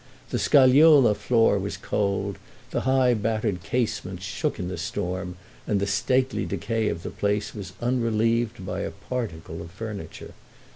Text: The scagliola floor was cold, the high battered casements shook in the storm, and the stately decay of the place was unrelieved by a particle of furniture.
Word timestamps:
The 0.31 0.39
scagliola 0.39 1.13
floor 1.15 1.59
was 1.59 1.77
cold, 1.77 2.39
the 2.71 2.81
high 2.89 3.13
battered 3.13 3.61
casements 3.61 4.25
shook 4.25 4.57
in 4.57 4.67
the 4.67 4.75
storm, 4.79 5.37
and 5.67 5.79
the 5.79 5.85
stately 5.85 6.43
decay 6.43 6.89
of 6.89 7.03
the 7.03 7.11
place 7.11 7.53
was 7.53 7.73
unrelieved 7.79 8.65
by 8.65 8.79
a 8.79 8.89
particle 8.89 9.61
of 9.61 9.69
furniture. 9.69 10.33